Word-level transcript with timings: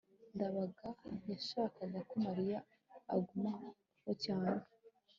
ndabaga 0.35 0.87
yashakaga 1.31 1.99
ko 2.09 2.15
mariya 2.25 2.57
agumaho 3.15 3.67
cyane 4.23 4.61